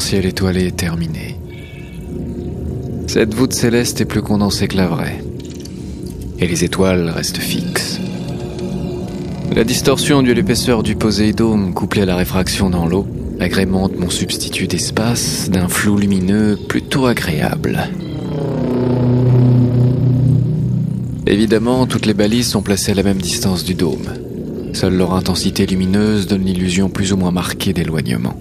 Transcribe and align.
ciel 0.00 0.26
étoilé 0.26 0.66
est 0.66 0.76
terminée. 0.76 1.38
Cette 3.06 3.34
voûte 3.34 3.52
céleste 3.52 4.00
est 4.00 4.04
plus 4.04 4.22
condensée 4.22 4.68
que 4.68 4.76
la 4.76 4.86
vraie. 4.86 5.22
Et 6.38 6.46
les 6.46 6.64
étoiles 6.64 7.08
restent 7.08 7.38
fixes. 7.38 8.00
La 9.54 9.64
distorsion 9.64 10.22
due 10.22 10.32
à 10.32 10.34
l'épaisseur 10.34 10.82
du 10.82 10.96
poséidome 10.96 11.72
couplée 11.72 12.02
à 12.02 12.06
la 12.06 12.16
réfraction 12.16 12.68
dans 12.68 12.86
l'eau 12.86 13.06
agrémente 13.40 13.96
mon 13.98 14.10
substitut 14.10 14.66
d'espace 14.66 15.48
d'un 15.50 15.68
flou 15.68 15.96
lumineux 15.96 16.58
plutôt 16.68 17.06
agréable. 17.06 17.88
Évidemment, 21.26 21.86
toutes 21.86 22.06
les 22.06 22.14
balises 22.14 22.48
sont 22.48 22.62
placées 22.62 22.92
à 22.92 22.94
la 22.94 23.02
même 23.02 23.20
distance 23.20 23.64
du 23.64 23.74
dôme. 23.74 24.12
Seule 24.72 24.94
leur 24.94 25.14
intensité 25.14 25.66
lumineuse 25.66 26.26
donne 26.26 26.44
l'illusion 26.44 26.88
plus 26.88 27.12
ou 27.12 27.16
moins 27.16 27.30
marquée 27.30 27.72
d'éloignement. 27.72 28.38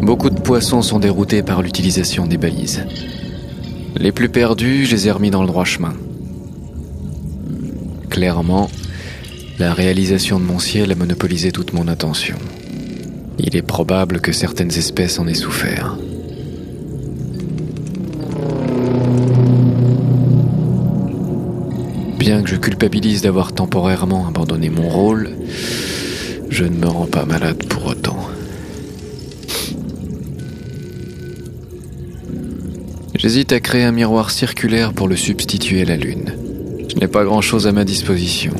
Beaucoup 0.00 0.30
de 0.30 0.40
poissons 0.40 0.80
sont 0.80 0.98
déroutés 0.98 1.42
par 1.42 1.60
l'utilisation 1.60 2.26
des 2.26 2.38
balises. 2.38 2.86
Les 3.96 4.12
plus 4.12 4.30
perdus, 4.30 4.86
je 4.86 4.92
les 4.92 5.08
ai 5.08 5.10
remis 5.10 5.30
dans 5.30 5.42
le 5.42 5.46
droit 5.46 5.64
chemin. 5.64 5.92
Clairement, 8.08 8.70
la 9.58 9.74
réalisation 9.74 10.40
de 10.40 10.44
mon 10.44 10.58
ciel 10.58 10.90
a 10.90 10.94
monopolisé 10.94 11.52
toute 11.52 11.74
mon 11.74 11.86
attention. 11.86 12.36
Il 13.38 13.54
est 13.56 13.62
probable 13.62 14.20
que 14.20 14.32
certaines 14.32 14.70
espèces 14.70 15.18
en 15.18 15.26
aient 15.26 15.34
souffert. 15.34 15.98
Bien 22.18 22.42
que 22.42 22.48
je 22.48 22.56
culpabilise 22.56 23.20
d'avoir 23.20 23.52
temporairement 23.52 24.26
abandonné 24.26 24.70
mon 24.70 24.88
rôle, 24.88 25.30
je 26.48 26.64
ne 26.64 26.76
me 26.76 26.86
rends 26.86 27.06
pas 27.06 27.26
malade 27.26 27.66
pour 27.68 27.86
autant. 27.86 28.29
J'hésite 33.20 33.52
à 33.52 33.60
créer 33.60 33.82
un 33.82 33.92
miroir 33.92 34.30
circulaire 34.30 34.94
pour 34.94 35.06
le 35.06 35.14
substituer 35.14 35.82
à 35.82 35.84
la 35.84 35.98
Lune. 35.98 36.32
Je 36.88 36.96
n'ai 36.96 37.06
pas 37.06 37.22
grand-chose 37.22 37.66
à 37.66 37.72
ma 37.72 37.84
disposition, 37.84 38.54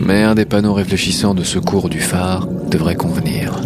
mais 0.00 0.22
un 0.22 0.34
des 0.34 0.46
panneaux 0.46 0.72
réfléchissants 0.72 1.34
de 1.34 1.42
secours 1.42 1.90
du 1.90 2.00
phare 2.00 2.46
devrait 2.70 2.94
convenir. 2.96 3.60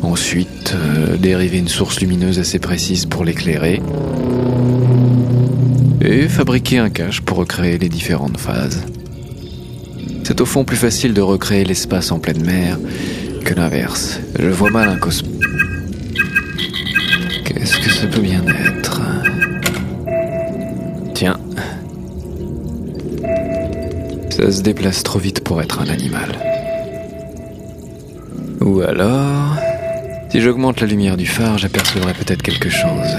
Ensuite, 0.00 0.74
euh, 0.74 1.18
dériver 1.18 1.58
une 1.58 1.68
source 1.68 2.00
lumineuse 2.00 2.38
assez 2.38 2.58
précise 2.58 3.04
pour 3.04 3.26
l'éclairer. 3.26 3.82
Et 6.00 6.26
fabriquer 6.26 6.78
un 6.78 6.88
cache 6.88 7.20
pour 7.20 7.36
recréer 7.36 7.76
les 7.76 7.90
différentes 7.90 8.38
phases. 8.38 8.80
C'est 10.24 10.40
au 10.40 10.46
fond 10.46 10.64
plus 10.64 10.78
facile 10.78 11.12
de 11.12 11.20
recréer 11.20 11.66
l'espace 11.66 12.10
en 12.10 12.18
pleine 12.18 12.42
mer 12.42 12.78
que 13.44 13.52
l'inverse. 13.52 14.18
Je 14.38 14.48
vois 14.48 14.70
mal 14.70 14.88
un 14.88 14.96
cosmos. 14.96 15.31
Qu'est-ce 17.72 17.86
que 17.86 17.90
ça 17.90 18.06
peut 18.06 18.20
bien 18.20 18.42
être 18.46 19.00
Tiens. 21.14 21.38
Ça 24.28 24.52
se 24.52 24.60
déplace 24.60 25.02
trop 25.02 25.18
vite 25.18 25.42
pour 25.42 25.62
être 25.62 25.80
un 25.80 25.88
animal. 25.88 26.32
Ou 28.60 28.82
alors... 28.82 29.56
Si 30.28 30.42
j'augmente 30.42 30.82
la 30.82 30.86
lumière 30.86 31.16
du 31.16 31.24
phare, 31.24 31.56
j'apercevrai 31.56 32.12
peut-être 32.12 32.42
quelque 32.42 32.68
chose. 32.68 33.16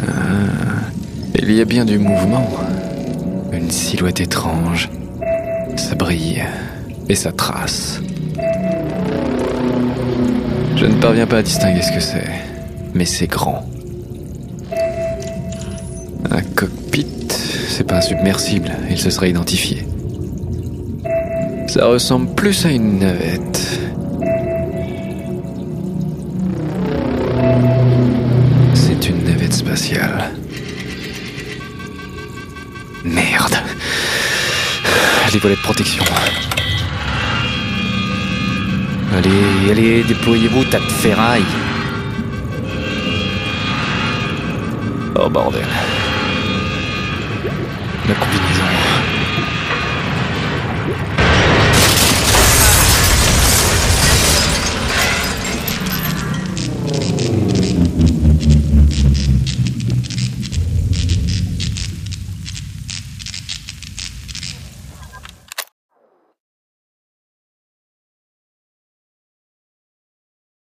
Ah, 0.00 0.12
il 1.34 1.52
y 1.52 1.60
a 1.60 1.64
bien 1.64 1.84
du 1.84 1.98
mouvement. 1.98 2.48
Une 3.52 3.70
silhouette 3.72 4.20
étrange. 4.20 4.88
Ça 5.74 5.96
brille. 5.96 6.44
Et 7.08 7.16
ça 7.16 7.32
trace. 7.32 8.00
Je 10.80 10.86
ne 10.86 10.94
parviens 10.94 11.26
pas 11.26 11.36
à 11.36 11.42
distinguer 11.42 11.82
ce 11.82 11.92
que 11.92 12.00
c'est. 12.00 12.26
Mais 12.94 13.04
c'est 13.04 13.26
grand. 13.26 13.68
Un 16.30 16.40
cockpit, 16.56 17.06
c'est 17.68 17.84
pas 17.84 17.96
un 17.96 18.00
submersible. 18.00 18.72
Il 18.88 18.98
se 18.98 19.10
serait 19.10 19.28
identifié. 19.28 19.86
Ça 21.66 21.84
ressemble 21.84 22.34
plus 22.34 22.64
à 22.64 22.70
une 22.70 22.98
navette. 22.98 23.78
C'est 28.72 29.06
une 29.10 29.22
navette 29.24 29.52
spatiale. 29.52 30.30
Merde. 33.04 33.56
Les 35.30 35.38
volets 35.40 35.56
de 35.56 35.60
protection. 35.60 36.04
Allez, 39.12 39.70
allez, 39.70 40.04
déployez-vous, 40.04 40.64
tas 40.64 40.78
de 40.78 40.84
ferraille. 40.84 41.42
Oh 45.16 45.28
bordel. 45.28 45.66
La 48.08 48.14
combinaison. 48.14 48.99